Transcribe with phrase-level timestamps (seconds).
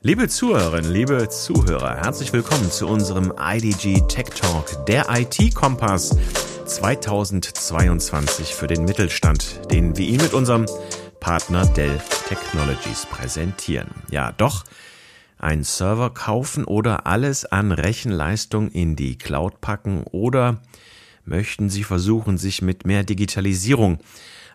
[0.00, 6.16] Liebe Zuhörerinnen, liebe Zuhörer, herzlich willkommen zu unserem IDG Tech Talk, der IT-Kompass
[6.66, 10.66] 2022 für den Mittelstand, den wir Ihnen mit unserem
[11.18, 13.88] Partner Dell Technologies präsentieren.
[14.08, 14.62] Ja, doch
[15.36, 20.62] ein Server kaufen oder alles an Rechenleistung in die Cloud packen oder
[21.24, 23.98] möchten Sie versuchen, sich mit mehr Digitalisierung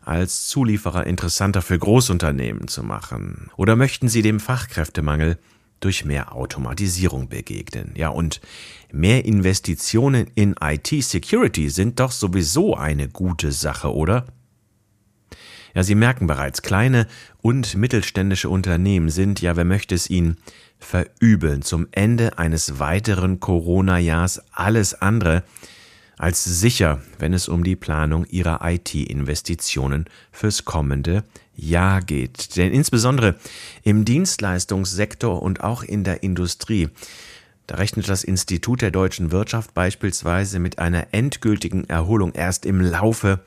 [0.06, 3.50] als Zulieferer interessanter für Großunternehmen zu machen?
[3.58, 5.38] Oder möchten Sie dem Fachkräftemangel
[5.80, 7.94] durch mehr Automatisierung begegnen?
[7.96, 8.42] Ja, und
[8.92, 14.26] mehr Investitionen in IT-Security sind doch sowieso eine gute Sache, oder?
[15.76, 17.08] Ja, Sie merken bereits, kleine
[17.42, 20.38] und mittelständische Unternehmen sind, ja, wer möchte es Ihnen
[20.78, 25.44] verübeln, zum Ende eines weiteren Corona-Jahrs alles andere
[26.24, 32.56] als sicher, wenn es um die Planung ihrer IT-Investitionen fürs kommende Jahr geht.
[32.56, 33.36] Denn insbesondere
[33.84, 36.88] im Dienstleistungssektor und auch in der Industrie
[37.68, 43.42] da rechnet das Institut der deutschen Wirtschaft beispielsweise mit einer endgültigen Erholung erst im Laufe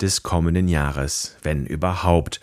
[0.00, 2.40] des kommenden Jahres, wenn überhaupt.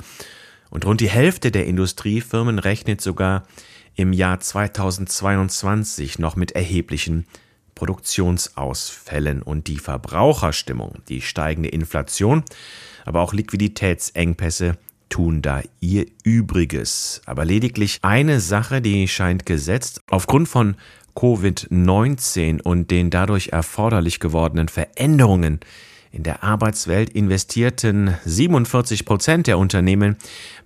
[0.69, 3.47] Und rund die Hälfte der Industriefirmen rechnet sogar
[3.95, 7.25] im Jahr 2022 noch mit erheblichen
[7.81, 12.43] Produktionsausfällen und die Verbraucherstimmung, die steigende Inflation,
[13.05, 14.77] aber auch Liquiditätsengpässe
[15.09, 17.23] tun da ihr Übriges.
[17.25, 20.01] Aber lediglich eine Sache, die scheint gesetzt.
[20.11, 20.75] Aufgrund von
[21.15, 25.59] Covid-19 und den dadurch erforderlich gewordenen Veränderungen
[26.11, 30.17] in der Arbeitswelt investierten 47 Prozent der Unternehmen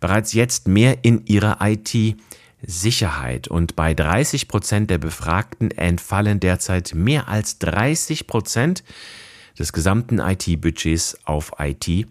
[0.02, 2.17] bereits jetzt mehr in ihre IT
[2.67, 8.83] Sicherheit und bei 30 Prozent der Befragten entfallen derzeit mehr als 30 Prozent
[9.57, 12.07] des gesamten IT-Budgets auf IT.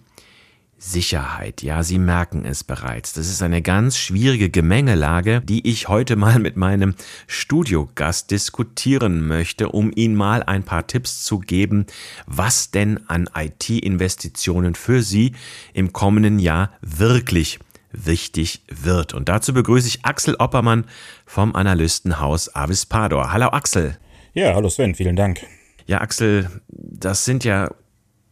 [0.86, 3.14] Sicherheit, ja, Sie merken es bereits.
[3.14, 6.94] Das ist eine ganz schwierige Gemengelage, die ich heute mal mit meinem
[7.27, 11.86] Studiogast diskutieren möchte, um Ihnen mal ein paar Tipps zu geben,
[12.27, 15.33] was denn an IT-Investitionen für Sie
[15.73, 17.61] im kommenden Jahr wirklich
[17.96, 19.14] wichtig wird.
[19.14, 20.84] Und dazu begrüße ich Axel Oppermann
[21.27, 23.32] vom Analystenhaus Avispador.
[23.32, 23.96] Hallo Axel.
[24.32, 25.40] Ja, hallo Sven, vielen Dank.
[25.86, 27.70] Ja, Axel, das sind ja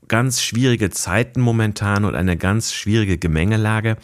[0.08, 3.96] ganz schwierige Zeiten momentan und eine ganz schwierige Gemengelage.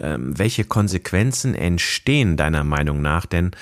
[0.00, 3.52] Ähm, welche Konsequenzen entstehen deiner Meinung nach denn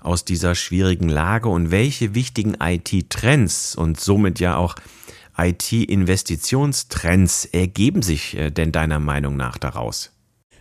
[0.00, 4.74] aus dieser schwierigen Lage und welche wichtigen IT-Trends und somit ja auch
[5.36, 10.15] IT-Investitionstrends ergeben sich äh, denn deiner Meinung nach daraus?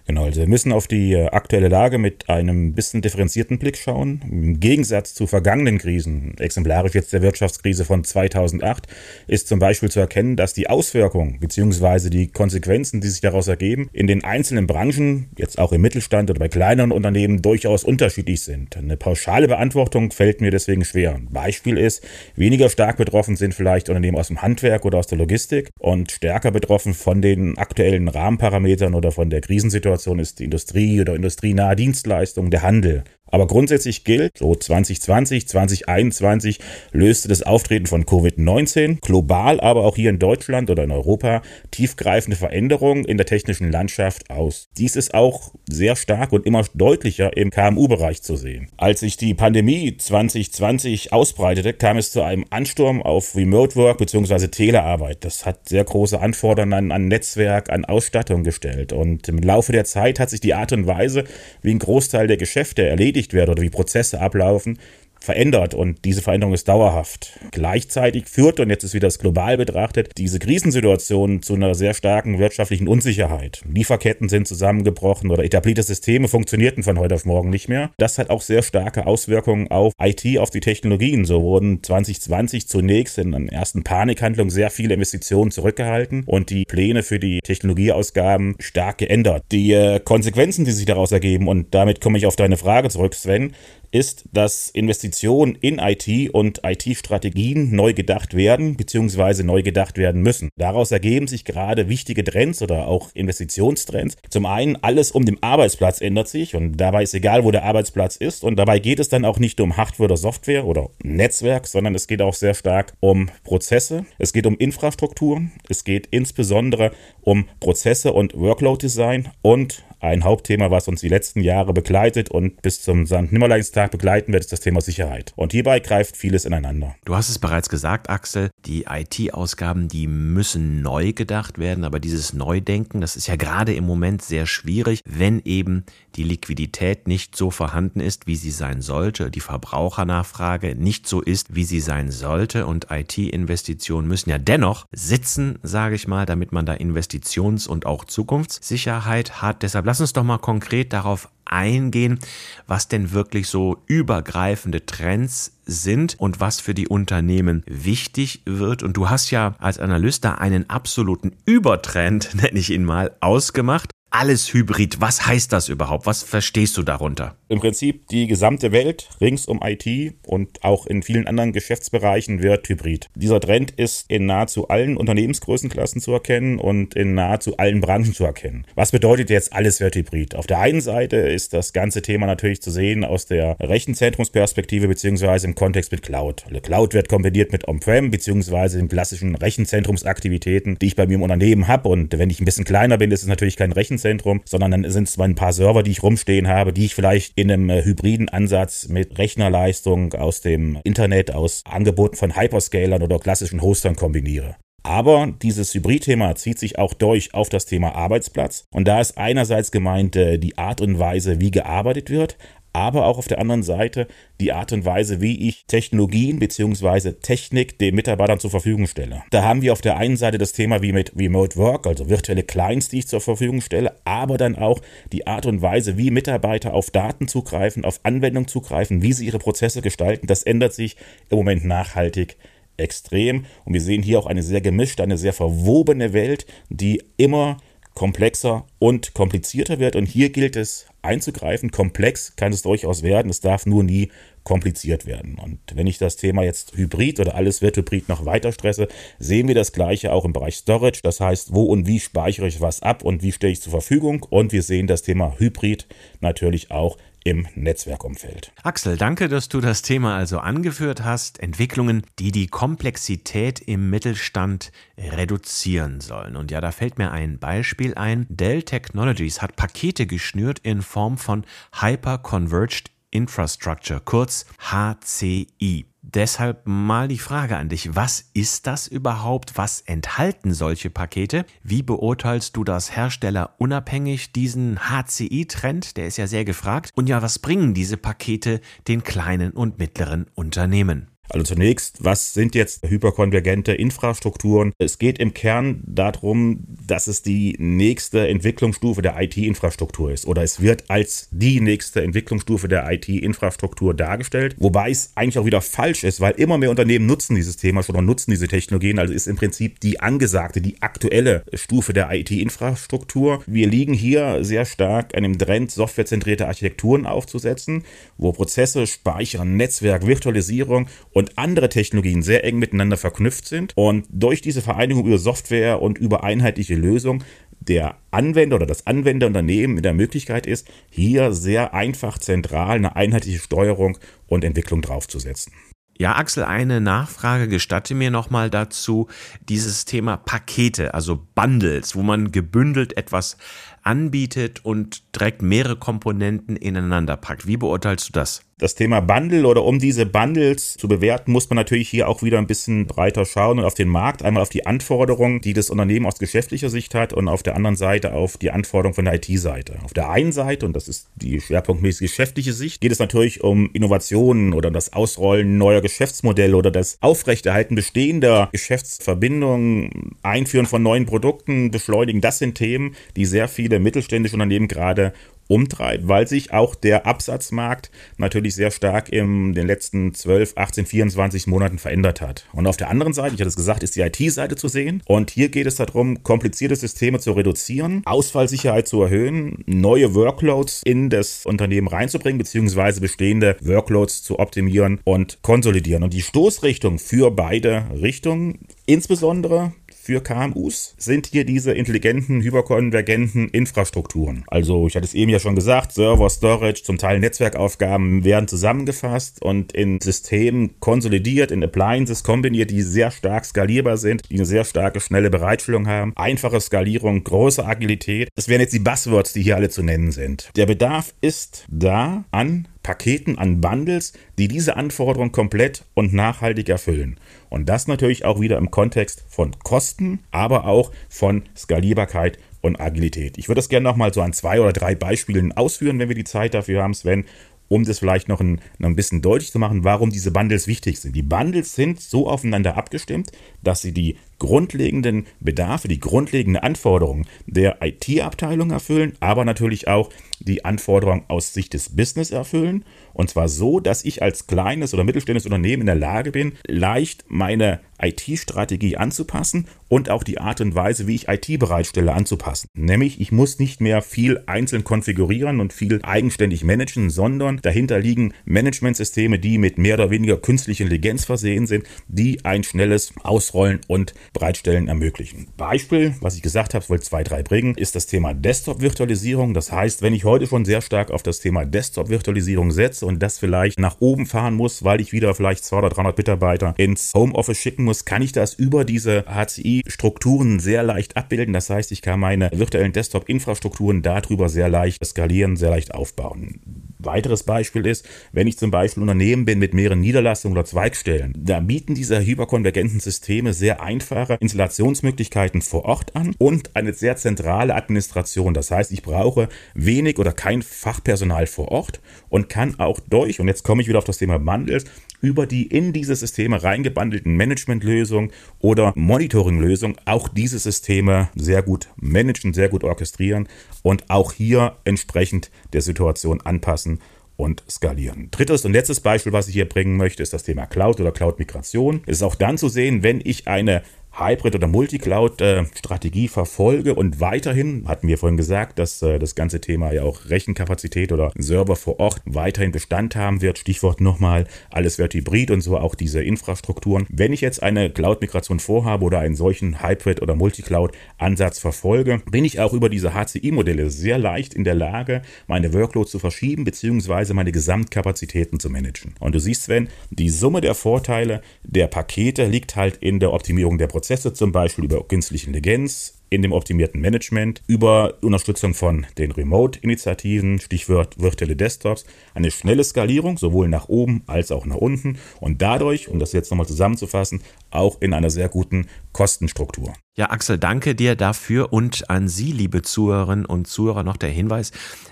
[0.08, 4.22] Genau, also wir müssen auf die äh, aktuelle Lage mit einem bisschen differenzierten Blick schauen.
[4.30, 8.86] Im Gegensatz zu vergangenen Krisen, exemplarisch jetzt der Wirtschaftskrise von 2008,
[9.26, 12.12] ist zum Beispiel zu erkennen, dass die Auswirkungen bzw.
[12.12, 16.40] die Konsequenzen, die sich daraus ergeben, in den einzelnen Branchen, jetzt auch im Mittelstand oder
[16.40, 18.78] bei kleineren Unternehmen, durchaus unterschiedlich sind.
[18.78, 21.16] Eine pauschale Beantwortung fällt mir deswegen schwer.
[21.16, 22.06] Ein Beispiel ist,
[22.36, 26.52] weniger stark betroffen sind vielleicht Unternehmen aus dem Handwerk oder aus der Logistik und stärker
[26.52, 31.76] betroffen von den aktuellen Rahmenparametern oder von der Krisensituation Situation ist die Industrie oder industrienahe
[31.76, 33.04] Dienstleistungen, der Handel.
[33.36, 36.60] Aber grundsätzlich gilt, so 2020, 2021
[36.94, 42.38] löste das Auftreten von Covid-19 global, aber auch hier in Deutschland oder in Europa tiefgreifende
[42.38, 44.70] Veränderungen in der technischen Landschaft aus.
[44.78, 48.70] Dies ist auch sehr stark und immer deutlicher im KMU-Bereich zu sehen.
[48.78, 54.48] Als sich die Pandemie 2020 ausbreitete, kam es zu einem Ansturm auf Remote Work bzw.
[54.48, 55.26] Telearbeit.
[55.26, 58.94] Das hat sehr große Anforderungen an, Netzwerk, an Ausstattung gestellt.
[58.94, 61.26] Und im Laufe der Zeit hat sich die Art und Weise,
[61.62, 64.80] wie ein Großteil der Geschäfte erledigt erledigt werden oder wie Prozesse ablaufen,
[65.26, 67.40] verändert und diese Veränderung ist dauerhaft.
[67.52, 72.40] Gleichzeitig führt, und jetzt ist wieder das global betrachtet, diese Krisensituation zu einer sehr starken
[72.40, 73.62] wirtschaftlichen Unsicherheit.
[73.68, 77.92] Lieferketten sind zusammengebrochen oder etablierte Systeme funktionierten von heute auf morgen nicht mehr.
[77.98, 81.26] Das hat auch sehr starke Auswirkungen auf IT, auf die Technologien.
[81.26, 87.04] So wurden 2020 zunächst in einer ersten Panikhandlung sehr viele Investitionen zurückgehalten und die Pläne
[87.04, 89.44] für die Technologieausgaben stark geändert.
[89.52, 93.16] Die äh, Konsequenzen, die sich daraus ergeben, und damit komme ich auf deine Frage zurück,
[93.16, 93.54] Sven,
[93.96, 99.44] ist, dass Investitionen in IT und IT-Strategien neu gedacht werden bzw.
[99.44, 100.50] neu gedacht werden müssen.
[100.58, 104.18] Daraus ergeben sich gerade wichtige Trends oder auch Investitionstrends.
[104.30, 108.18] Zum einen, alles um den Arbeitsplatz ändert sich und dabei ist egal, wo der Arbeitsplatz
[108.18, 111.96] ist und dabei geht es dann auch nicht um Hardware oder Software oder Netzwerk, sondern
[111.96, 116.92] es geht auch sehr stark um Prozesse, es geht um Infrastruktur, es geht insbesondere
[117.22, 122.62] um Prozesse und Workload Design und ein Hauptthema, was uns die letzten Jahre begleitet und
[122.62, 123.32] bis zum St.
[123.32, 125.34] Nimmerleinstag stark begleiten wird, ist das Thema Sicherheit.
[125.36, 126.96] Und hierbei greift vieles ineinander.
[127.06, 132.34] Du hast es bereits gesagt, Axel, die IT-Ausgaben, die müssen neu gedacht werden, aber dieses
[132.34, 135.86] Neudenken, das ist ja gerade im Moment sehr schwierig, wenn eben
[136.16, 141.56] die Liquidität nicht so vorhanden ist, wie sie sein sollte, die Verbrauchernachfrage nicht so ist,
[141.56, 146.66] wie sie sein sollte und IT-Investitionen müssen ja dennoch sitzen, sage ich mal, damit man
[146.66, 149.64] da Investitions- und auch Zukunftssicherheit hat.
[149.64, 152.20] Deshalb lass uns doch mal konkret darauf eingehen,
[152.68, 158.84] was denn wirklich so übergreifende Trends sind und was für die Unternehmen wichtig wird.
[158.84, 163.95] Und du hast ja als Analyst da einen absoluten Übertrend, nenne ich ihn mal, ausgemacht
[164.18, 165.02] alles Hybrid.
[165.02, 166.06] Was heißt das überhaupt?
[166.06, 167.36] Was verstehst du darunter?
[167.50, 172.68] Im Prinzip die gesamte Welt rings um IT und auch in vielen anderen Geschäftsbereichen wird
[172.70, 173.10] Hybrid.
[173.14, 178.24] Dieser Trend ist in nahezu allen Unternehmensgrößenklassen zu erkennen und in nahezu allen Branchen zu
[178.24, 178.66] erkennen.
[178.74, 180.36] Was bedeutet jetzt alles wird Hybrid?
[180.36, 185.46] Auf der einen Seite ist das ganze Thema natürlich zu sehen aus der Rechenzentrumsperspektive beziehungsweise
[185.46, 186.46] im Kontext mit Cloud.
[186.48, 191.24] Also Cloud wird kombiniert mit On-Prem beziehungsweise den klassischen Rechenzentrumsaktivitäten, die ich bei mir im
[191.24, 191.90] Unternehmen habe.
[191.90, 194.90] Und wenn ich ein bisschen kleiner bin, ist es natürlich kein Rechenzentrum Rechenzentrum, sondern dann
[194.90, 197.84] sind es ein paar Server, die ich rumstehen habe, die ich vielleicht in einem äh,
[197.84, 204.56] hybriden Ansatz mit Rechnerleistung aus dem Internet, aus Angeboten von Hyperscalern oder klassischen Hostern kombiniere.
[204.84, 208.66] Aber dieses Hybrid-Thema zieht sich auch durch auf das Thema Arbeitsplatz.
[208.72, 212.38] Und da ist einerseits gemeint äh, die Art und Weise, wie gearbeitet wird,
[212.76, 214.06] aber auch auf der anderen Seite
[214.42, 217.14] die Art und Weise, wie ich Technologien bzw.
[217.14, 219.24] Technik den Mitarbeitern zur Verfügung stelle.
[219.32, 222.44] Da haben wir auf der einen Seite das Thema wie mit Remote Work, also virtuelle
[222.44, 224.82] Clients, die ich zur Verfügung stelle, aber dann auch
[225.14, 229.40] die Art und Weise, wie Mitarbeiter auf Daten zugreifen, auf Anwendungen zugreifen, wie sie ihre
[229.40, 230.28] Prozesse gestalten.
[230.28, 230.98] Das ändert sich
[231.30, 232.36] im Moment nachhaltig
[232.76, 233.46] extrem.
[233.64, 237.56] Und wir sehen hier auch eine sehr gemischte, eine sehr verwobene Welt, die immer
[237.94, 239.96] komplexer und komplizierter wird.
[239.96, 241.72] Und hier gilt es einzugreifen.
[241.72, 243.30] Komplex kann es durchaus werden.
[243.30, 244.12] Es darf nur nie
[244.44, 245.38] kompliziert werden.
[245.44, 248.88] Und wenn ich das Thema jetzt Hybrid oder alles wird Hybrid noch weiter stresse,
[249.18, 251.00] sehen wir das gleiche auch im Bereich Storage.
[251.02, 254.26] Das heißt, wo und wie speichere ich was ab und wie stelle ich zur Verfügung.
[254.30, 255.88] Und wir sehen das Thema Hybrid
[256.22, 258.54] natürlich auch im Netzwerkumfeld.
[258.64, 261.40] Axel, danke, dass du das Thema also angeführt hast.
[261.40, 266.36] Entwicklungen, die die Komplexität im Mittelstand reduzieren sollen.
[266.36, 268.28] Und ja, da fällt mir ein Beispiel ein.
[268.30, 271.46] Dell Technologies hat Pakete geschnürt in Form von
[271.82, 275.86] Hyper Converged Infrastructure, kurz HCI.
[276.14, 279.58] Deshalb mal die Frage an dich, was ist das überhaupt?
[279.58, 281.46] Was enthalten solche Pakete?
[281.64, 285.98] Wie beurteilst du das Hersteller unabhängig diesen HCI-Trend?
[285.98, 286.92] Der ist ja sehr gefragt.
[286.96, 291.15] Und ja, was bringen diese Pakete den kleinen und mittleren Unternehmen?
[291.30, 294.74] Also zunächst, was sind jetzt hyperkonvergente Infrastrukturen?
[294.78, 300.62] Es geht im Kern darum, dass es die nächste Entwicklungsstufe der IT-Infrastruktur ist oder es
[300.62, 306.22] wird als die nächste Entwicklungsstufe der IT-Infrastruktur dargestellt, wobei es eigentlich auch wieder falsch ist,
[306.22, 309.36] weil immer mehr Unternehmen nutzen dieses Thema schon und nutzen diese Technologien, also ist im
[309.36, 313.44] Prinzip die angesagte, die aktuelle Stufe der IT-Infrastruktur.
[313.48, 317.84] Wir liegen hier sehr stark an dem Trend, softwarezentrierte Architekturen aufzusetzen,
[318.18, 323.72] wo Prozesse, Speicher, Netzwerk, Virtualisierung und andere Technologien sehr eng miteinander verknüpft sind.
[323.76, 327.24] Und durch diese Vereinigung über Software und über einheitliche Lösungen
[327.62, 333.40] der Anwender oder das Anwenderunternehmen in der Möglichkeit ist, hier sehr einfach zentral eine einheitliche
[333.40, 333.98] Steuerung
[334.28, 335.54] und Entwicklung draufzusetzen.
[335.98, 339.08] Ja, Axel, eine Nachfrage gestatte mir nochmal dazu.
[339.48, 343.38] Dieses Thema Pakete, also Bundles, wo man gebündelt etwas
[343.84, 347.48] anbietet und direkt mehrere Komponenten ineinander packt.
[347.48, 348.42] Wie beurteilst du das?
[348.58, 352.38] Das Thema Bundle oder um diese Bundles zu bewerten, muss man natürlich hier auch wieder
[352.38, 356.06] ein bisschen breiter schauen und auf den Markt, einmal auf die Anforderungen, die das Unternehmen
[356.06, 359.80] aus geschäftlicher Sicht hat und auf der anderen Seite auf die Anforderungen von der IT-Seite.
[359.84, 363.70] Auf der einen Seite, und das ist die schwerpunktmäßige geschäftliche Sicht, geht es natürlich um
[363.74, 371.72] Innovationen oder das Ausrollen neuer Geschäftsmodelle oder das Aufrechterhalten bestehender Geschäftsverbindungen, Einführen von neuen Produkten,
[371.72, 372.22] Beschleunigen.
[372.22, 375.12] Das sind Themen, die sehr viele mittelständische Unternehmen gerade
[375.48, 381.48] umtreibt, weil sich auch der Absatzmarkt natürlich sehr stark in den letzten 12, 18, 24
[381.48, 382.46] Monaten verändert hat.
[382.54, 385.02] Und auf der anderen Seite, ich hatte es gesagt, ist die IT-Seite zu sehen.
[385.06, 391.10] Und hier geht es darum, komplizierte Systeme zu reduzieren, Ausfallsicherheit zu erhöhen, neue Workloads in
[391.10, 396.04] das Unternehmen reinzubringen, beziehungsweise bestehende Workloads zu optimieren und konsolidieren.
[396.04, 399.74] Und die Stoßrichtung für beide Richtungen, insbesondere
[400.06, 404.44] für KMUs sind hier diese intelligenten, hyperkonvergenten Infrastrukturen.
[404.48, 409.42] Also, ich hatte es eben ja schon gesagt, Server, Storage, zum Teil Netzwerkaufgaben werden zusammengefasst
[409.42, 414.64] und in Systemen konsolidiert, in Appliances kombiniert, die sehr stark skalierbar sind, die eine sehr
[414.64, 418.30] starke, schnelle Bereitstellung haben, einfache Skalierung, große Agilität.
[418.36, 420.52] Das wären jetzt die Buzzwords, die hier alle zu nennen sind.
[420.56, 427.18] Der Bedarf ist da an Paketen, an Bundles, die diese Anforderungen komplett und nachhaltig erfüllen.
[427.50, 433.40] Und das natürlich auch wieder im Kontext von Kosten, aber auch von Skalierbarkeit und Agilität.
[433.40, 436.26] Ich würde das gerne nochmal so an zwei oder drei Beispielen ausführen, wenn wir die
[436.26, 437.26] Zeit dafür haben, Sven
[437.68, 441.00] um das vielleicht noch ein, noch ein bisschen deutlich zu machen, warum diese Bundles wichtig
[441.00, 441.16] sind.
[441.16, 443.32] Die Bundles sind so aufeinander abgestimmt,
[443.64, 450.66] dass sie die grundlegenden Bedarfe, die grundlegenden Anforderungen der IT-Abteilung erfüllen, aber natürlich auch die
[450.66, 452.86] Anforderungen aus Sicht des Business erfüllen.
[453.14, 457.24] Und zwar so, dass ich als kleines oder mittelständisches Unternehmen in der Lage bin, leicht
[457.28, 462.68] meine IT-Strategie anzupassen und auch die Art und Weise, wie ich IT bereitstelle, anzupassen.
[462.76, 468.34] Nämlich, ich muss nicht mehr viel einzeln konfigurieren und viel eigenständig managen, sondern dahinter liegen
[468.44, 474.14] Managementsysteme, die mit mehr oder weniger künstlicher Intelligenz versehen sind, die ein schnelles Ausrollen und
[474.34, 475.48] Bereitstellen ermöglichen.
[475.58, 479.54] Beispiel, was ich gesagt habe, wollte zwei, drei bringen, ist das Thema Desktop-Virtualisierung.
[479.54, 483.40] Das heißt, wenn ich heute schon sehr stark auf das Thema Desktop-Virtualisierung setze und das
[483.40, 487.58] vielleicht nach oben fahren muss, weil ich wieder vielleicht 200 oder 300 Mitarbeiter ins Homeoffice
[487.58, 491.54] schicken muss, kann ich das über diese HCI-Strukturen sehr leicht abbilden.
[491.54, 496.85] Das heißt, ich kann meine virtuellen Desktop-Infrastrukturen darüber sehr leicht skalieren, sehr leicht aufbauen.
[497.06, 501.60] Weiteres Beispiel ist, wenn ich zum Beispiel Unternehmen bin mit mehreren Niederlassungen oder Zweigstellen, da
[501.60, 508.54] bieten diese hyperkonvergenten Systeme sehr einfache Installationsmöglichkeiten vor Ort an und eine sehr zentrale Administration.
[508.54, 513.48] Das heißt, ich brauche wenig oder kein Fachpersonal vor Ort und kann auch durch, und
[513.48, 514.86] jetzt komme ich wieder auf das Thema Bundles,
[515.22, 522.54] über die in diese Systeme reingebandelten Managementlösungen oder Monitoringlösungen auch diese Systeme sehr gut managen,
[522.54, 523.48] sehr gut orchestrieren
[523.84, 527.00] und auch hier entsprechend der Situation anpassen
[527.38, 528.30] und skalieren.
[528.32, 532.02] Drittes und letztes Beispiel, was ich hier bringen möchte, ist das Thema Cloud oder Cloud-Migration.
[532.06, 533.84] Es ist auch dann zu sehen, wenn ich eine
[534.18, 539.92] Hybrid- oder Multicloud-Strategie verfolge und weiterhin, hatten wir vorhin gesagt, dass äh, das ganze Thema
[539.92, 543.58] ja auch Rechenkapazität oder Server vor Ort weiterhin Bestand haben wird.
[543.58, 547.06] Stichwort nochmal, alles wird hybrid und so auch diese Infrastrukturen.
[547.10, 552.62] Wenn ich jetzt eine Cloud-Migration vorhabe oder einen solchen Hybrid- oder Multicloud-Ansatz verfolge, bin ich
[552.62, 557.34] auch über diese HCI-Modelle sehr leicht in der Lage, meine Workload zu verschieben bzw.
[557.34, 559.16] meine Gesamtkapazitäten zu managen.
[559.20, 563.78] Und du siehst, Sven, die Summe der Vorteile der Pakete liegt halt in der Optimierung
[563.78, 564.05] der Prozesse.
[564.06, 570.60] Prozesse, zum Beispiel über künstliche Intelligenz, in dem optimierten Management, über Unterstützung von den Remote-Initiativen,
[570.60, 575.18] Stichwort virtuelle Desktops, eine schnelle Skalierung, sowohl nach oben als auch nach unten.
[575.40, 577.42] Und dadurch, um das jetzt nochmal zusammenzufassen,
[577.76, 579.94] auch in einer sehr guten Kostenstruktur.
[580.16, 584.72] Ja, Axel, danke dir dafür und an Sie, liebe Zuhörerinnen und Zuhörer, noch der Hinweis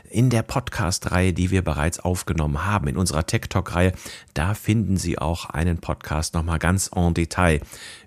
[0.10, 3.94] in der Podcast-Reihe, die wir bereits aufgenommen haben, in unserer Tech Talk-Reihe,
[4.34, 7.62] da finden Sie auch einen Podcast nochmal ganz en Detail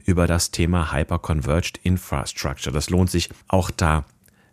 [0.04, 2.72] über das Thema Hyperconverged Infrastructure.
[2.72, 4.04] Das lohnt sich auch da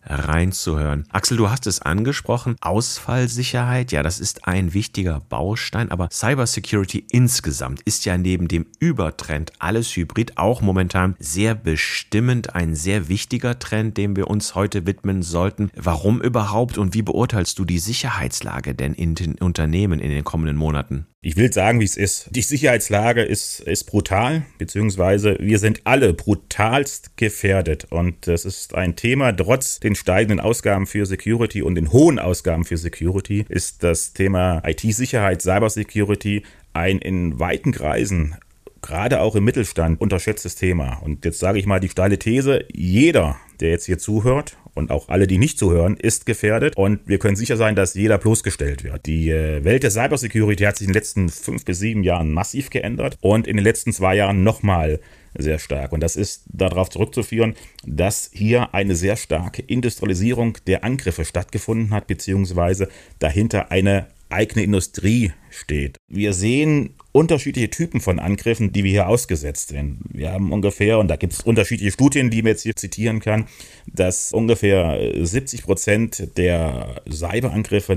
[0.06, 1.06] reinzuhören.
[1.10, 2.56] Axel, du hast es angesprochen.
[2.62, 9.54] Ausfallsicherheit, ja, das ist ein wichtiger Baustein, aber Cybersecurity insgesamt ist ja neben dem Übertrend
[9.60, 15.24] alles Hybrid auch momentan sehr bestimmend, ein sehr wichtiger Trend, dem wir uns heute widmen
[15.24, 15.72] sollten.
[15.76, 20.58] Warum überhaupt und wie beurteilst du die Sicherheitslage denn in den Unternehmen in den kommenden
[20.58, 21.08] Monaten?
[21.26, 22.28] Ich will sagen, wie es ist.
[22.32, 27.88] Die Sicherheitslage ist, ist brutal, beziehungsweise wir sind alle brutalst gefährdet.
[27.90, 32.66] Und das ist ein Thema, trotz den steigenden Ausgaben für Security und den hohen Ausgaben
[32.66, 38.36] für Security, ist das Thema IT-Sicherheit, Cybersecurity ein in weiten Kreisen
[38.82, 40.96] gerade auch im Mittelstand unterschätztes Thema.
[41.02, 45.10] Und jetzt sage ich mal die steile These, jeder, der jetzt hier zuhört und auch
[45.10, 46.76] alle, die nicht zuhören, ist gefährdet.
[46.76, 49.06] Und wir können sicher sein, dass jeder bloßgestellt wird.
[49.06, 52.70] Die äh, Welt der Cybersecurity hat sich in den letzten fünf bis sieben Jahren massiv
[52.70, 55.00] geändert und in den letzten zwei Jahren nochmal
[55.38, 55.92] sehr stark.
[55.94, 62.08] Und das ist darauf zurückzuführen, dass hier eine sehr starke Industrialisierung der Angriffe stattgefunden hat,
[62.08, 62.88] beziehungsweise
[63.20, 65.98] dahinter eine eigene Industrie steht.
[66.08, 70.00] Wir sehen unterschiedliche Typen von Angriffen, die wir hier ausgesetzt sind.
[70.10, 73.46] Wir haben ungefähr, und da gibt es unterschiedliche Studien, die man jetzt hier zitieren kann,
[73.86, 77.96] dass ungefähr 70 Prozent der Cyberangriffe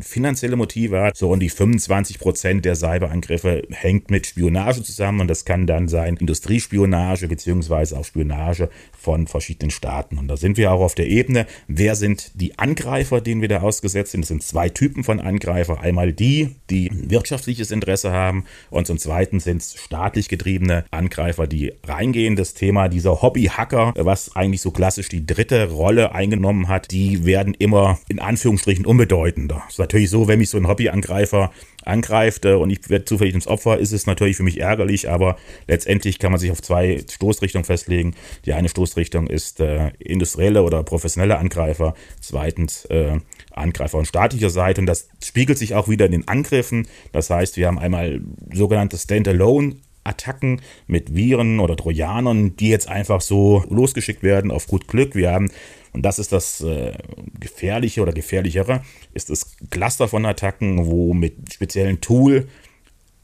[0.00, 1.16] finanzielle Motive hat.
[1.16, 5.86] So und die 25 Prozent der Cyberangriffe hängt mit Spionage zusammen und das kann dann
[5.86, 10.18] sein Industriespionage beziehungsweise auch Spionage von verschiedenen Staaten.
[10.18, 13.60] Und da sind wir auch auf der Ebene, wer sind die Angreifer, denen wir da
[13.60, 14.22] ausgesetzt sind.
[14.22, 15.80] Es sind zwei Typen von Angreifer.
[15.80, 18.31] Einmal die, die wirtschaftliches Interesse haben
[18.70, 22.36] und zum Zweiten sind es staatlich getriebene Angreifer, die reingehen.
[22.36, 27.54] Das Thema dieser Hobby-Hacker, was eigentlich so klassisch die dritte Rolle eingenommen hat, die werden
[27.54, 29.62] immer in Anführungsstrichen unbedeutender.
[29.66, 31.50] Es ist natürlich so, wenn mich so ein Hobby-Angreifer
[31.84, 35.36] angreift äh, und ich werde zufällig ins Opfer, ist es natürlich für mich ärgerlich, aber
[35.66, 38.14] letztendlich kann man sich auf zwei Stoßrichtungen festlegen.
[38.46, 43.18] Die eine Stoßrichtung ist äh, industrielle oder professionelle Angreifer, zweitens äh,
[43.52, 44.80] Angreifer und staatlicher Seite.
[44.80, 46.86] Und das spiegelt sich auch wieder in den Angriffen.
[47.12, 48.20] Das heißt, wir haben einmal
[48.52, 54.88] sogenannte Standalone Attacken mit Viren oder Trojanern, die jetzt einfach so losgeschickt werden auf gut
[54.88, 55.14] Glück.
[55.14, 55.50] Wir haben,
[55.92, 56.92] und das ist das äh,
[57.38, 58.82] Gefährliche oder Gefährlichere,
[59.14, 62.48] ist das Cluster von Attacken, wo mit speziellen Tool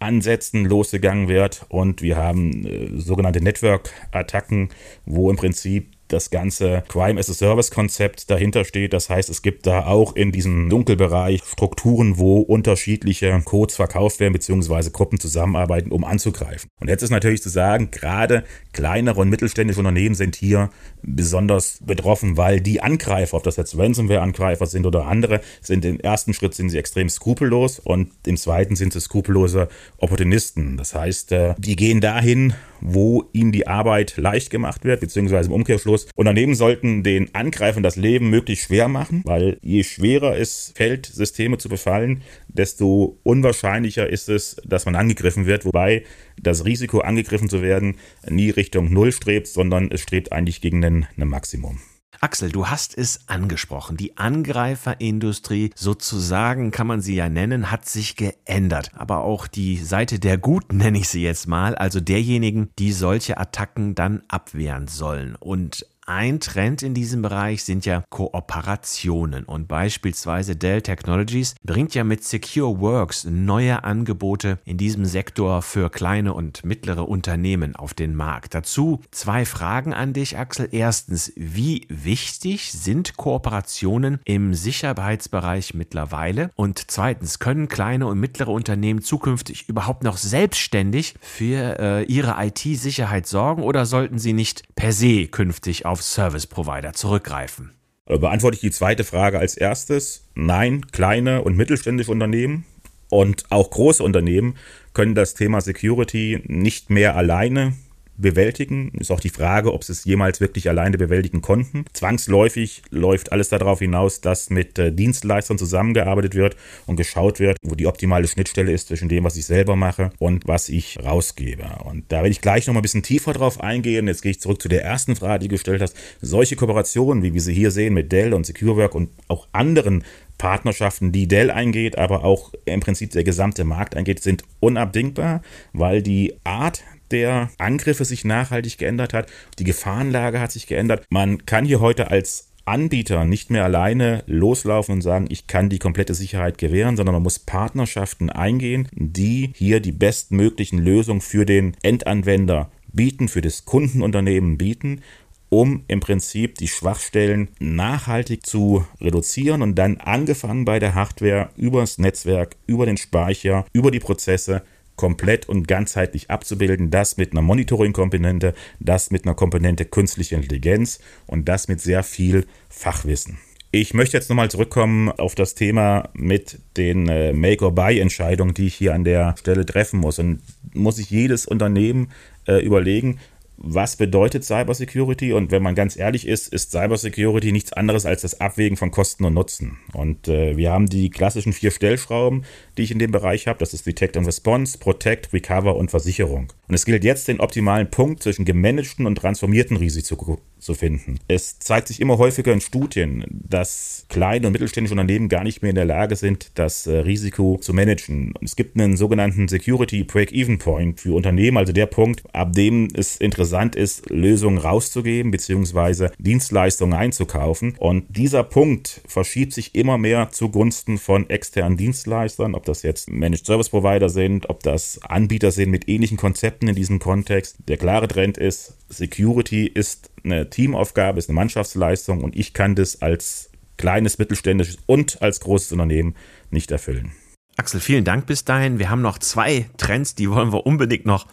[0.00, 4.68] Ansätzen losgegangen wird und wir haben äh, sogenannte Network-Attacken,
[5.06, 8.92] wo im Prinzip das ganze Crime as a Service Konzept dahinter steht.
[8.92, 14.32] Das heißt, es gibt da auch in diesem Dunkelbereich Strukturen, wo unterschiedliche Codes verkauft werden,
[14.32, 16.70] beziehungsweise Gruppen zusammenarbeiten, um anzugreifen.
[16.80, 20.70] Und jetzt ist natürlich zu sagen, gerade kleinere und mittelständische Unternehmen sind hier
[21.02, 26.34] besonders betroffen, weil die Angreifer, ob das jetzt Ransomware-Angreifer sind oder andere, sind im ersten
[26.34, 30.76] Schritt sind sie extrem skrupellos und im zweiten sind sie skrupellose Opportunisten.
[30.76, 35.54] Das heißt, äh, die gehen dahin, wo ihnen die Arbeit leicht gemacht wird, beziehungsweise im
[35.54, 36.06] Umkehrschluss.
[36.14, 41.58] Unternehmen sollten den Angreifern das Leben möglichst schwer machen, weil je schwerer es fällt, Systeme
[41.58, 46.04] zu befallen, desto unwahrscheinlicher ist es, dass man angegriffen wird, wobei
[46.40, 47.96] das Risiko, angegriffen zu werden,
[48.28, 51.78] nie Richtung Null strebt, sondern es strebt eigentlich gegen ein Maximum.
[52.20, 53.96] Axel, du hast es angesprochen.
[53.96, 58.90] Die Angreiferindustrie, sozusagen kann man sie ja nennen, hat sich geändert.
[58.94, 63.38] Aber auch die Seite der Guten nenne ich sie jetzt mal, also derjenigen, die solche
[63.38, 65.36] Attacken dann abwehren sollen.
[65.36, 72.02] Und ein Trend in diesem Bereich sind ja Kooperationen und beispielsweise Dell Technologies bringt ja
[72.02, 78.14] mit Secure Works neue Angebote in diesem Sektor für kleine und mittlere Unternehmen auf den
[78.14, 78.54] Markt.
[78.54, 80.70] Dazu zwei Fragen an dich, Axel.
[80.72, 86.50] Erstens, wie wichtig sind Kooperationen im Sicherheitsbereich mittlerweile?
[86.54, 93.26] Und zweitens, können kleine und mittlere Unternehmen zukünftig überhaupt noch selbstständig für äh, ihre IT-Sicherheit
[93.26, 97.72] sorgen oder sollten sie nicht per se künftig auf auf Service Provider zurückgreifen?
[98.06, 100.28] Äh, beantworte ich die zweite Frage als erstes.
[100.34, 102.64] Nein, kleine und mittelständische Unternehmen
[103.10, 104.56] und auch große Unternehmen
[104.92, 107.74] können das Thema Security nicht mehr alleine
[108.18, 108.90] bewältigen.
[108.98, 111.84] Ist auch die Frage, ob sie es jemals wirklich alleine bewältigen konnten.
[111.92, 116.56] Zwangsläufig läuft alles darauf hinaus, dass mit äh, Dienstleistern zusammengearbeitet wird
[116.86, 120.46] und geschaut wird, wo die optimale Schnittstelle ist zwischen dem, was ich selber mache und
[120.46, 121.64] was ich rausgebe.
[121.84, 124.08] Und da werde ich gleich noch mal ein bisschen tiefer drauf eingehen.
[124.08, 125.96] Jetzt gehe ich zurück zu der ersten Frage, die du gestellt hast.
[126.20, 130.04] Solche Kooperationen, wie wir sie hier sehen mit Dell und SecureWork und auch anderen
[130.38, 136.02] Partnerschaften, die Dell eingeht, aber auch im Prinzip der gesamte Markt eingeht, sind unabdingbar, weil
[136.02, 139.30] die Art der Angriffe sich nachhaltig geändert hat.
[139.58, 141.04] Die Gefahrenlage hat sich geändert.
[141.10, 145.78] Man kann hier heute als Anbieter nicht mehr alleine loslaufen und sagen, ich kann die
[145.78, 151.76] komplette Sicherheit gewähren, sondern man muss Partnerschaften eingehen, die hier die bestmöglichen Lösungen für den
[151.82, 155.00] Endanwender bieten, für das Kundenunternehmen bieten
[155.48, 161.98] um im Prinzip die Schwachstellen nachhaltig zu reduzieren und dann angefangen bei der Hardware übers
[161.98, 164.62] Netzwerk, über den Speicher, über die Prozesse
[164.98, 171.48] komplett und ganzheitlich abzubilden, das mit einer Monitoring-Komponente, das mit einer Komponente künstliche Intelligenz und
[171.48, 173.38] das mit sehr viel Fachwissen.
[173.70, 178.94] Ich möchte jetzt nochmal zurückkommen auf das Thema mit den äh, Make-or-Buy-Entscheidungen, die ich hier
[178.94, 180.18] an der Stelle treffen muss.
[180.18, 180.40] Und
[180.72, 182.10] muss sich jedes Unternehmen
[182.46, 183.18] äh, überlegen,
[183.60, 185.32] was bedeutet Cybersecurity?
[185.32, 189.24] Und wenn man ganz ehrlich ist, ist Cybersecurity nichts anderes als das Abwägen von Kosten
[189.24, 189.78] und Nutzen.
[189.92, 192.44] Und äh, wir haben die klassischen vier Stellschrauben,
[192.76, 193.58] die ich in dem Bereich habe.
[193.58, 196.52] Das ist Detect and Response, Protect, Recover und Versicherung.
[196.68, 201.18] Und es gilt jetzt, den optimalen Punkt zwischen gemanagten und transformierten Risiko zu finden.
[201.28, 205.70] Es zeigt sich immer häufiger in Studien, dass kleine und mittelständische Unternehmen gar nicht mehr
[205.70, 208.34] in der Lage sind, das äh, Risiko zu managen.
[208.42, 213.16] Es gibt einen sogenannten Security Break-Even Point für Unternehmen, also der Punkt, ab dem es
[213.16, 216.08] interessant ist, Lösungen rauszugeben bzw.
[216.18, 217.74] Dienstleistungen einzukaufen.
[217.78, 223.46] Und dieser Punkt verschiebt sich immer mehr zugunsten von externen Dienstleistern, ob das jetzt Managed
[223.46, 227.56] Service Provider sind, ob das Anbieter sind mit ähnlichen Konzepten in diesem Kontext.
[227.68, 233.02] Der klare Trend ist, Security ist eine Teamaufgabe, ist eine Mannschaftsleistung und ich kann das
[233.02, 236.14] als kleines, mittelständisches und als großes Unternehmen
[236.50, 237.12] nicht erfüllen.
[237.56, 238.78] Axel, vielen Dank bis dahin.
[238.78, 241.26] Wir haben noch zwei Trends, die wollen wir unbedingt noch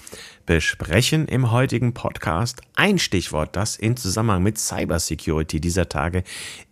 [0.48, 2.62] besprechen im heutigen Podcast.
[2.76, 6.24] Ein Stichwort, das in Zusammenhang mit Cybersecurity dieser Tage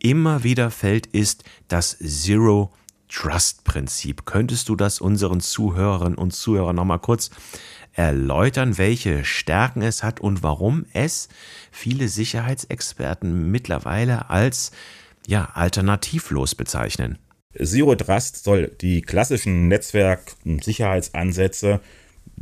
[0.01, 2.71] immer wieder fällt, ist das Zero
[3.13, 4.25] Trust Prinzip.
[4.25, 7.29] Könntest du das unseren Zuhörerinnen und Zuhörern nochmal kurz
[7.93, 11.29] erläutern, welche Stärken es hat und warum es
[11.71, 14.71] viele Sicherheitsexperten mittlerweile als
[15.27, 17.19] ja, alternativlos bezeichnen.
[17.63, 21.81] Zero Trust soll die klassischen Netzwerk-Sicherheitsansätze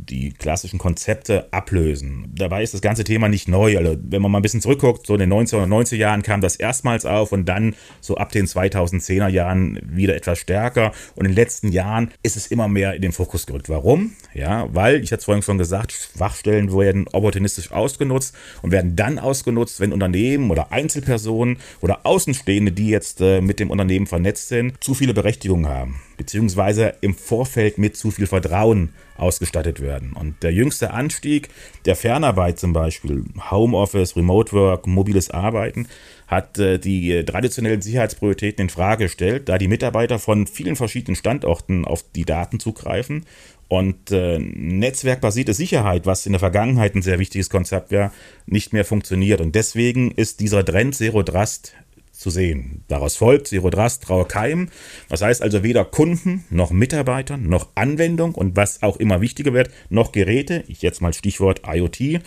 [0.08, 2.32] die klassischen Konzepte ablösen.
[2.34, 3.78] Dabei ist das ganze Thema nicht neu.
[3.78, 7.06] Also wenn man mal ein bisschen zurückguckt, so in den 1990er Jahren kam das erstmals
[7.06, 10.92] auf und dann so ab den 2010er Jahren wieder etwas stärker.
[11.14, 13.68] Und in den letzten Jahren ist es immer mehr in den Fokus gerückt.
[13.68, 14.12] Warum?
[14.34, 19.18] Ja, weil, ich hatte es vorhin schon gesagt, Schwachstellen werden opportunistisch ausgenutzt und werden dann
[19.18, 24.82] ausgenutzt, wenn Unternehmen oder Einzelpersonen oder Außenstehende, die jetzt äh, mit dem Unternehmen vernetzt sind,
[24.82, 30.12] zu viele Berechtigungen haben beziehungsweise im Vorfeld mit zu viel Vertrauen ausgestattet werden.
[30.12, 31.48] Und der jüngste Anstieg
[31.84, 35.88] der Fernarbeit zum Beispiel, Homeoffice, Remote Work, mobiles Arbeiten,
[36.28, 41.84] hat äh, die traditionellen Sicherheitsprioritäten in Frage gestellt, da die Mitarbeiter von vielen verschiedenen Standorten
[41.84, 43.26] auf die Daten zugreifen
[43.66, 48.12] und äh, netzwerkbasierte Sicherheit, was in der Vergangenheit ein sehr wichtiges Konzept war,
[48.46, 49.40] nicht mehr funktioniert.
[49.40, 51.74] Und deswegen ist dieser Trend Zero Trust
[52.22, 52.84] zu sehen.
[52.88, 54.68] Daraus folgt Zero Trust, Trauer Keim.
[55.08, 59.70] Das heißt also weder Kunden noch Mitarbeiter noch Anwendung und was auch immer wichtiger wird,
[59.90, 62.22] noch Geräte, ich jetzt mal Stichwort IoT,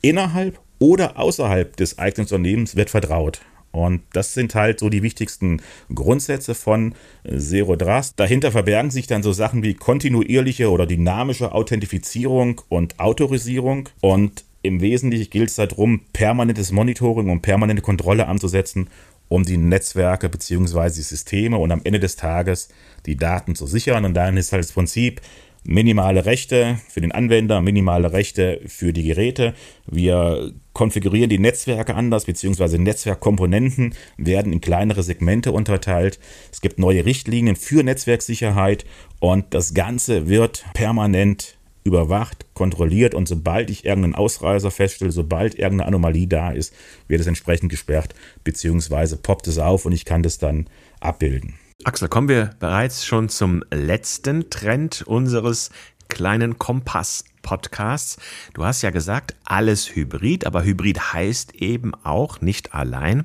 [0.00, 3.40] innerhalb oder außerhalb des eigenen Unternehmens wird vertraut.
[3.72, 8.20] Und das sind halt so die wichtigsten Grundsätze von Zero Trust.
[8.20, 13.88] Dahinter verbergen sich dann so Sachen wie kontinuierliche oder dynamische Authentifizierung und Autorisierung.
[14.02, 18.88] Und im Wesentlichen gilt es darum, permanentes Monitoring und permanente Kontrolle anzusetzen
[19.32, 20.90] um die Netzwerke bzw.
[20.90, 22.68] die Systeme und am Ende des Tages
[23.06, 24.04] die Daten zu sichern.
[24.04, 25.22] Und dann ist halt das Prinzip
[25.64, 29.54] minimale Rechte für den Anwender, minimale Rechte für die Geräte.
[29.86, 36.18] Wir konfigurieren die Netzwerke anders, beziehungsweise Netzwerkkomponenten werden in kleinere Segmente unterteilt.
[36.50, 38.84] Es gibt neue Richtlinien für Netzwerksicherheit
[39.18, 45.86] und das Ganze wird permanent überwacht, kontrolliert und sobald ich irgendeinen Ausreißer feststelle, sobald irgendeine
[45.86, 46.74] Anomalie da ist,
[47.08, 48.14] wird es entsprechend gesperrt,
[48.44, 50.68] beziehungsweise poppt es auf und ich kann das dann
[51.00, 51.54] abbilden.
[51.84, 55.70] Axel, kommen wir bereits schon zum letzten Trend unseres
[56.08, 58.18] kleinen Kompass-Podcasts.
[58.54, 63.24] Du hast ja gesagt, alles Hybrid, aber Hybrid heißt eben auch nicht allein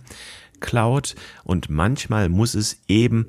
[0.60, 3.28] Cloud und manchmal muss es eben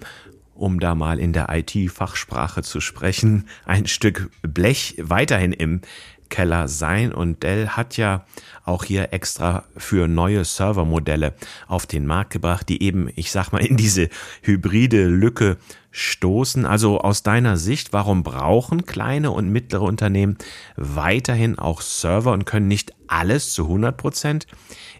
[0.59, 5.81] um da mal in der IT-Fachsprache zu sprechen, ein Stück Blech weiterhin im
[6.29, 8.25] Keller sein und Dell hat ja
[8.64, 11.35] auch hier extra für neue Servermodelle
[11.66, 14.09] auf den Markt gebracht, die eben, ich sag mal, in diese
[14.42, 15.57] hybride Lücke
[15.90, 16.66] stoßen.
[16.66, 20.37] Also aus deiner Sicht, warum brauchen kleine und mittlere Unternehmen
[20.77, 24.47] weiterhin auch Server und können nicht alles zu 100 Prozent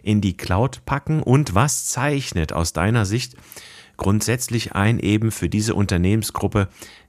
[0.01, 1.21] in die Cloud packen?
[1.21, 3.35] Und was zeichnet aus deiner Sicht
[3.99, 6.67] grundsätzlich ein eben für diese Unternehmensgruppe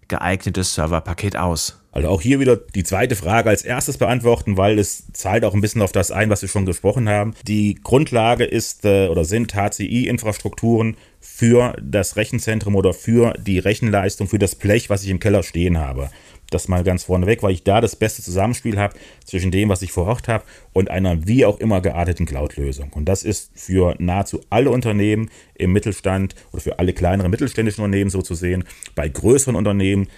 [0.09, 1.81] geeignetes Serverpaket aus?
[1.93, 5.61] Also auch hier wieder die zweite Frage als erstes beantworten, weil es zahlt auch ein
[5.61, 7.35] bisschen auf das ein, was wir schon gesprochen haben.
[7.49, 14.39] Die Grundlage ist äh, oder sind HCI-Infrastrukturen für das Rechenzentrum oder für die Rechenleistung, für
[14.39, 16.11] das Blech, was ich im Keller stehen habe.
[16.51, 19.93] Das mal ganz vorneweg, weil ich da das beste Zusammenspiel habe zwischen dem, was ich
[19.93, 22.93] vor Ort habe und einer wie auch immer gearteten Cloud-Lösung.
[22.93, 28.11] Und das ist für nahezu alle Unternehmen im Mittelstand oder für alle kleineren mittelständischen Unternehmen
[28.11, 28.65] so zu sehen.
[28.95, 30.09] Bei größeren Unternehmen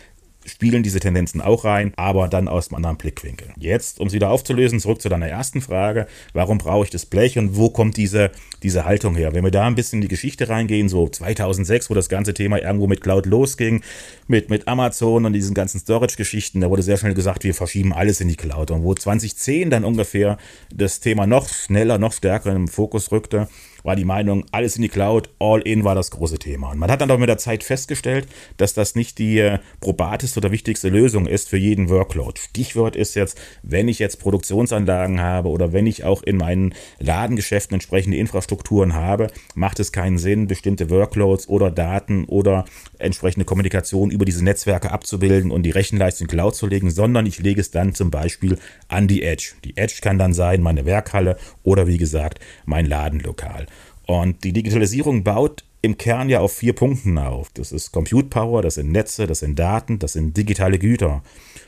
[0.47, 3.49] spielen diese Tendenzen auch rein, aber dann aus einem anderen Blickwinkel.
[3.59, 7.39] Jetzt, um es wieder aufzulösen, zurück zu deiner ersten Frage, warum brauche ich das Blech
[7.39, 8.31] und wo kommt diese,
[8.63, 9.35] diese Haltung her?
[9.35, 12.61] Wenn wir da ein bisschen in die Geschichte reingehen, so 2006, wo das ganze Thema
[12.61, 13.83] irgendwo mit Cloud losging,
[14.27, 18.21] mit, mit Amazon und diesen ganzen Storage-Geschichten, da wurde sehr schnell gesagt, wir verschieben alles
[18.21, 18.71] in die Cloud.
[18.71, 20.39] Und wo 2010 dann ungefähr
[20.75, 23.49] das Thema noch schneller, noch stärker im Fokus rückte,
[23.83, 26.71] war die Meinung, alles in die Cloud, all in war das große Thema.
[26.71, 30.41] Und man hat dann doch mit der Zeit festgestellt, dass das nicht die äh, probateste
[30.41, 32.41] oder wichtigste Lösung ist für jeden Workload.
[32.41, 37.75] Stichwort ist jetzt, wenn ich jetzt Produktionsanlagen habe oder wenn ich auch in meinen Ladengeschäften
[37.75, 42.65] entsprechende Infrastrukturen habe, macht es keinen Sinn, bestimmte Workloads oder Daten oder
[43.03, 47.61] entsprechende Kommunikation über diese Netzwerke abzubilden und die Rechenleistung Cloud zu legen, sondern ich lege
[47.61, 49.55] es dann zum Beispiel an die Edge.
[49.65, 53.67] Die Edge kann dann sein meine Werkhalle oder wie gesagt mein Ladenlokal.
[54.07, 57.51] Und die Digitalisierung baut im Kern ja auf vier Punkten auf.
[57.55, 61.23] Das ist Compute Power, das sind Netze, das sind Daten, das sind digitale Güter.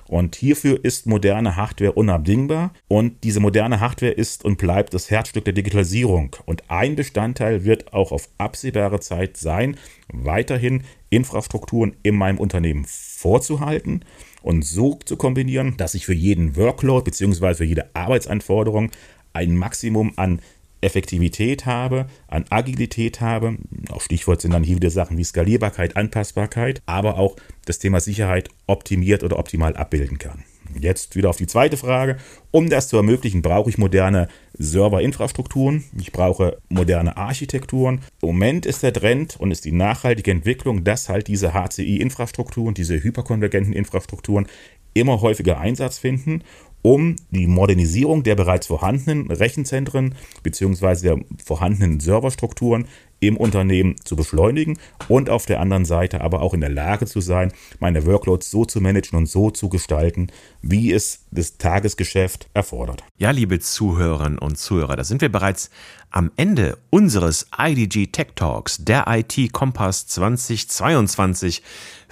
[0.07, 2.73] Und hierfür ist moderne Hardware unabdingbar.
[2.89, 6.37] Und diese moderne Hardware ist und bleibt das Herzstück der Digitalisierung.
[6.45, 9.77] Und ein Bestandteil wird auch auf absehbare Zeit sein,
[10.13, 14.05] weiterhin Infrastrukturen in meinem Unternehmen vorzuhalten
[14.43, 17.55] und so zu kombinieren, dass ich für jeden Workload bzw.
[17.55, 18.91] für jede Arbeitsanforderung
[19.33, 20.41] ein Maximum an
[20.85, 23.57] Effektivität habe, an Agilität habe.
[23.91, 28.49] Auch Stichwort sind dann hier wieder Sachen wie Skalierbarkeit, Anpassbarkeit, aber auch das Thema Sicherheit
[28.67, 30.45] optimiert oder optimal abbilden kann.
[30.79, 32.17] Jetzt wieder auf die zweite Frage.
[32.51, 35.85] Um das zu ermöglichen, brauche ich moderne Serverinfrastrukturen.
[35.99, 38.01] Ich brauche moderne Architekturen.
[38.23, 43.03] Im Moment ist der Trend und ist die nachhaltige Entwicklung, dass halt diese HCI-Infrastrukturen, diese
[43.03, 44.47] hyperkonvergenten Infrastrukturen
[44.95, 46.43] immer häufiger Einsatz finden,
[46.85, 51.01] um die Modernisierung der bereits vorhandenen Rechenzentren bzw.
[51.01, 52.87] der vorhandenen Serverstrukturen
[53.21, 57.23] im Unternehmen zu beschleunigen und auf der anderen Seite aber auch in der Lage zu
[57.23, 60.27] sein, meine Workloads so zu managen und so zu gestalten,
[60.61, 63.03] wie es das Tagesgeschäft erfordert.
[63.17, 65.71] Ja, liebe Zuhörerinnen und Zuhörer, da sind wir bereits
[66.11, 71.63] am Ende unseres IDG Tech Talks, der IT Kompass 2022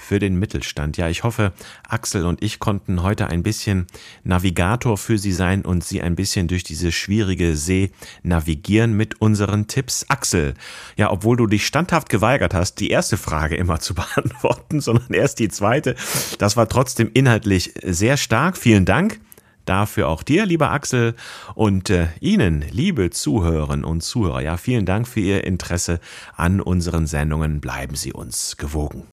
[0.02, 0.96] für den Mittelstand.
[0.96, 1.52] Ja, ich hoffe,
[1.88, 3.86] Axel und ich konnten heute ein bisschen
[4.24, 9.66] Navigator für Sie sein und Sie ein bisschen durch diese schwierige See navigieren mit unseren
[9.68, 10.04] Tipps.
[10.08, 10.54] Axel,
[10.96, 15.38] ja, obwohl du dich standhaft geweigert hast, die erste Frage immer zu beantworten, sondern erst
[15.38, 15.94] die zweite,
[16.38, 18.56] das war trotzdem inhaltlich sehr stark.
[18.56, 19.20] Vielen Dank.
[19.64, 21.14] Dafür auch dir, lieber Axel,
[21.54, 24.40] und äh, Ihnen, liebe Zuhörerinnen und Zuhörer.
[24.40, 26.00] Ja, vielen Dank für Ihr Interesse
[26.34, 27.60] an unseren Sendungen.
[27.60, 29.00] Bleiben Sie uns gewogen.